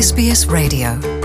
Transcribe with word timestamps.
SBS 0.00 0.46
Radio. 0.48 1.17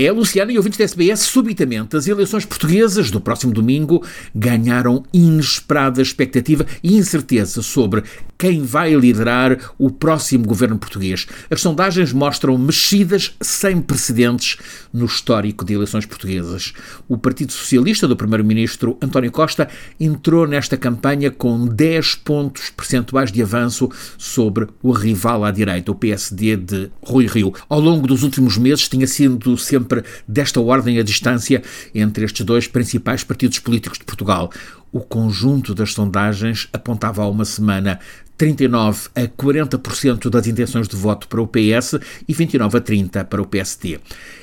É, 0.00 0.12
Luciana 0.12 0.52
e 0.52 0.56
ouvintes 0.56 0.78
da 0.78 0.84
SBS, 0.84 1.22
subitamente 1.22 1.96
as 1.96 2.06
eleições 2.06 2.44
portuguesas 2.44 3.10
do 3.10 3.20
próximo 3.20 3.52
domingo 3.52 4.00
ganharam 4.32 5.02
inesperada 5.12 6.00
expectativa 6.00 6.64
e 6.84 6.96
incerteza 6.96 7.62
sobre 7.62 8.04
quem 8.38 8.62
vai 8.62 8.94
liderar 8.94 9.72
o 9.76 9.90
próximo 9.90 10.46
governo 10.46 10.78
português. 10.78 11.26
As 11.50 11.60
sondagens 11.60 12.12
mostram 12.12 12.56
mexidas 12.56 13.34
sem 13.40 13.80
precedentes 13.80 14.58
no 14.92 15.06
histórico 15.06 15.64
de 15.64 15.74
eleições 15.74 16.06
portuguesas. 16.06 16.72
O 17.08 17.18
Partido 17.18 17.50
Socialista 17.50 18.06
do 18.06 18.16
primeiro-ministro 18.16 18.96
António 19.02 19.32
Costa 19.32 19.68
entrou 19.98 20.46
nesta 20.46 20.76
campanha 20.76 21.32
com 21.32 21.66
10 21.66 22.14
pontos 22.14 22.70
percentuais 22.70 23.32
de 23.32 23.42
avanço 23.42 23.90
sobre 24.16 24.68
o 24.80 24.92
rival 24.92 25.44
à 25.44 25.50
direita, 25.50 25.90
o 25.90 25.96
PSD 25.96 26.54
de 26.54 26.88
Rui 27.02 27.26
Rio. 27.26 27.52
Ao 27.68 27.80
longo 27.80 28.06
dos 28.06 28.22
últimos 28.22 28.56
meses 28.56 28.88
tinha 28.88 29.08
sido 29.08 29.58
sempre 29.58 29.87
desta 30.26 30.60
ordem 30.60 30.98
a 30.98 31.02
distância 31.02 31.62
entre 31.94 32.24
estes 32.24 32.44
dois 32.44 32.66
principais 32.66 33.24
partidos 33.24 33.58
políticos 33.58 33.98
de 33.98 34.04
Portugal. 34.04 34.50
O 34.90 35.00
conjunto 35.00 35.74
das 35.74 35.92
sondagens 35.92 36.68
apontava 36.72 37.22
há 37.22 37.28
uma 37.28 37.44
semana 37.44 37.98
39 38.38 39.08
a 39.16 39.22
40% 39.22 40.30
das 40.30 40.46
intenções 40.46 40.86
de 40.86 40.94
voto 40.94 41.26
para 41.26 41.42
o 41.42 41.46
PS 41.46 41.98
e 42.26 42.32
29 42.32 42.78
a 42.78 42.80
30 42.80 43.24
para 43.24 43.42
o 43.42 43.46
PSD. 43.46 43.98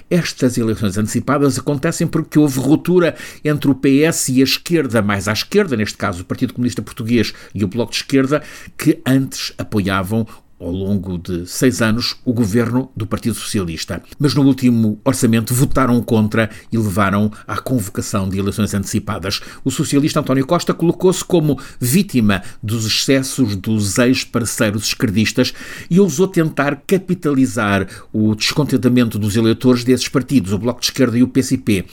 Estas 0.09 0.58
eleições 0.58 0.98
antecipadas 0.98 1.58
acontecem 1.58 2.05
porque 2.05 2.38
houve 2.38 2.59
ruptura 2.59 3.16
entre 3.44 3.72
o 3.72 3.75
PS 3.75 4.30
e 4.30 4.41
a 4.41 4.44
esquerda, 4.44 5.02
mais 5.02 5.30
à 5.30 5.34
esquerda, 5.34 5.77
neste 5.77 5.98
caso 5.98 6.22
o 6.22 6.25
Partido 6.25 6.53
Comunista 6.53 6.81
Português 6.81 7.34
e 7.55 7.64
o 7.64 7.67
Bloco 7.67 7.91
de 7.91 7.98
Esquerda, 7.98 8.44
que 8.77 9.02
antes 9.05 9.53
apoiavam 9.58 10.27
ao 10.59 10.72
longo 10.72 11.18
de 11.18 11.45
seis 11.45 11.81
anos, 11.81 12.16
o 12.23 12.34
governo 12.34 12.89
do 12.95 13.06
Partido 13.06 13.36
Socialista. 13.36 14.02
Mas 14.17 14.34
no 14.34 14.44
último 14.44 15.00
orçamento 15.03 15.53
votaram 15.53 16.02
contra 16.02 16.50
e 16.72 16.78
levaram 16.78 17.31
à 17.48 17.58
convocação 17.58 18.30
de 18.30 18.39
eleições 18.39 18.73
antecipadas. 18.73 19.42
O 19.64 19.72
socialista 19.72 20.20
António 20.20 20.45
Costa 20.45 20.73
colocou-se 20.73 21.23
como 21.23 21.59
vítima 21.80 22.42
dos 22.64 22.86
excessos 22.86 23.56
dos 23.56 23.98
ex-parceiros 23.98 24.86
esquerdistas 24.86 25.53
e 25.89 26.00
ousou 26.00 26.28
tentar 26.28 26.81
capitalizar 26.88 27.88
o 28.14 28.33
descontentamento 28.36 29.20
dos 29.20 29.36
eleitores 29.36 29.83
desses 29.83 30.08
partidos, 30.08 30.53
o 30.53 30.58
Bloco 30.58 30.80
de 30.80 30.88
Esquerda 30.88 31.17
e 31.17 31.23
o 31.23 31.28
PCP. 31.28 31.86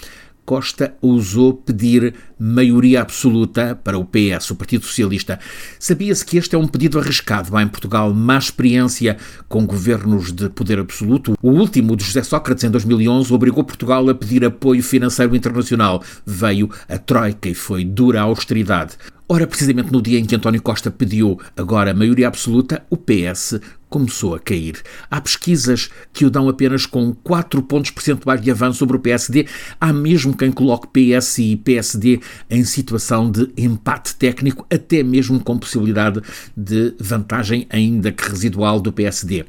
Costa 0.44 0.94
ousou 1.00 1.54
pedir 1.54 2.14
maioria 2.38 3.00
absoluta 3.00 3.74
para 3.74 3.98
o 3.98 4.04
PS, 4.04 4.50
o 4.50 4.56
Partido 4.56 4.84
Socialista. 4.84 5.38
Sabia-se 5.78 6.24
que 6.24 6.36
este 6.36 6.54
é 6.54 6.58
um 6.58 6.66
pedido 6.66 6.98
arriscado. 6.98 7.56
Há 7.56 7.62
em 7.62 7.68
Portugal 7.68 8.12
má 8.12 8.36
experiência 8.36 9.16
com 9.48 9.64
governos 9.64 10.32
de 10.32 10.48
poder 10.48 10.78
absoluto. 10.78 11.34
O 11.40 11.50
último, 11.50 11.96
de 11.96 12.04
José 12.04 12.22
Sócrates, 12.22 12.64
em 12.64 12.70
2011, 12.70 13.32
obrigou 13.32 13.62
Portugal 13.62 14.08
a 14.08 14.14
pedir 14.14 14.44
apoio 14.44 14.82
financeiro 14.82 15.36
internacional. 15.36 16.02
Veio 16.26 16.68
a 16.88 16.98
Troika 16.98 17.48
e 17.48 17.54
foi 17.54 17.84
dura 17.84 18.20
a 18.20 18.24
austeridade. 18.24 18.96
Ora, 19.28 19.46
precisamente 19.46 19.92
no 19.92 20.02
dia 20.02 20.18
em 20.18 20.24
que 20.24 20.34
António 20.34 20.60
Costa 20.60 20.90
pediu 20.90 21.40
agora 21.56 21.94
maioria 21.94 22.28
absoluta, 22.28 22.84
o 22.90 22.96
PS 22.96 23.60
começou 23.92 24.34
a 24.34 24.40
cair. 24.40 24.82
Há 25.10 25.20
pesquisas 25.20 25.90
que 26.14 26.24
o 26.24 26.30
dão 26.30 26.48
apenas 26.48 26.86
com 26.86 27.14
4 27.14 27.62
pontos 27.62 27.90
percentuais 27.90 28.40
de 28.40 28.50
avanço 28.50 28.78
sobre 28.78 28.96
o 28.96 29.00
PSD. 29.00 29.46
Há 29.78 29.92
mesmo 29.92 30.34
quem 30.34 30.50
coloque 30.50 30.88
PS 30.88 31.38
e 31.38 31.56
PSD 31.56 32.18
em 32.48 32.64
situação 32.64 33.30
de 33.30 33.52
empate 33.54 34.16
técnico, 34.16 34.66
até 34.72 35.02
mesmo 35.02 35.38
com 35.38 35.58
possibilidade 35.58 36.22
de 36.56 36.94
vantagem 36.98 37.66
ainda 37.68 38.10
que 38.10 38.26
residual 38.26 38.80
do 38.80 38.90
PSD. 38.90 39.44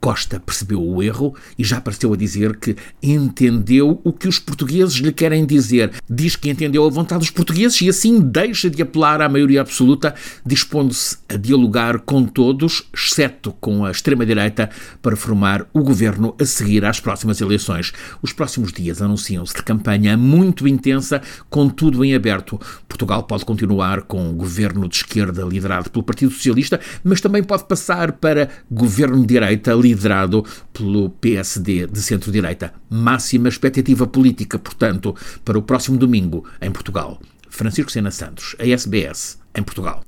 Costa 0.00 0.38
percebeu 0.38 0.82
o 0.82 1.02
erro 1.02 1.34
e 1.58 1.64
já 1.64 1.80
pareceu 1.80 2.12
a 2.12 2.16
dizer 2.16 2.56
que 2.56 2.76
entendeu 3.02 4.00
o 4.04 4.12
que 4.12 4.28
os 4.28 4.38
portugueses 4.38 4.94
lhe 4.96 5.12
querem 5.12 5.44
dizer. 5.44 5.92
Diz 6.08 6.36
que 6.36 6.48
entendeu 6.48 6.86
a 6.86 6.90
vontade 6.90 7.20
dos 7.20 7.30
portugueses 7.30 7.80
e 7.80 7.88
assim 7.88 8.20
deixa 8.20 8.70
de 8.70 8.80
apelar 8.80 9.20
à 9.20 9.28
maioria 9.28 9.60
absoluta, 9.60 10.14
dispondo-se 10.46 11.18
a 11.28 11.36
dialogar 11.36 11.98
com 12.00 12.24
todos, 12.24 12.88
exceto 12.94 13.52
com 13.60 13.84
a 13.84 13.90
extrema-direita, 13.90 14.70
para 15.02 15.16
formar 15.16 15.66
o 15.72 15.82
governo 15.82 16.34
a 16.40 16.44
seguir 16.44 16.84
às 16.84 17.00
próximas 17.00 17.40
eleições. 17.40 17.92
Os 18.22 18.32
próximos 18.32 18.72
dias 18.72 19.02
anunciam-se 19.02 19.54
de 19.54 19.62
campanha 19.62 20.16
muito 20.16 20.68
intensa, 20.68 21.20
com 21.50 21.68
tudo 21.68 22.04
em 22.04 22.14
aberto. 22.14 22.60
Portugal 22.88 23.24
pode 23.24 23.44
continuar 23.44 24.02
com 24.02 24.30
o 24.30 24.32
governo 24.32 24.88
de 24.88 24.96
esquerda 24.96 25.42
liderado 25.42 25.90
pelo 25.90 26.04
Partido 26.04 26.32
Socialista, 26.32 26.80
mas 27.02 27.20
também 27.20 27.42
pode 27.42 27.64
passar 27.64 28.12
para 28.12 28.48
governo 28.70 29.20
de 29.20 29.26
direita 29.26 29.74
liderado 29.88 30.44
pelo 30.72 31.10
PSD 31.10 31.86
de 31.86 32.02
centro-direita. 32.02 32.72
Máxima 32.90 33.48
expectativa 33.48 34.06
política, 34.06 34.58
portanto, 34.58 35.14
para 35.44 35.58
o 35.58 35.62
próximo 35.62 35.96
domingo 35.96 36.44
em 36.60 36.70
Portugal. 36.70 37.20
Francisco 37.48 37.90
Sena 37.90 38.10
Santos, 38.10 38.54
a 38.58 38.64
SBS, 38.64 39.38
em 39.54 39.62
Portugal. 39.62 40.02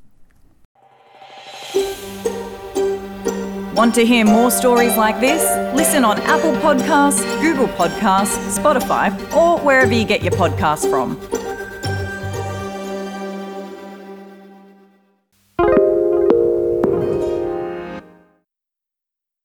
Want 3.75 3.95
to 3.95 4.05
hear 4.05 4.27
more 4.27 4.51
stories 4.51 4.97
like 4.97 5.21
this? 5.21 5.41
Listen 5.75 6.05
on 6.05 6.19
Apple 6.23 6.53
Podcasts, 6.61 7.25
Google 7.41 7.69
Podcasts, 7.69 8.37
Spotify, 8.59 9.11
or 9.35 9.59
wherever 9.61 9.95
you 9.95 10.05
get 10.05 10.23
your 10.23 10.33
podcasts 10.33 10.89
from. 10.91 11.17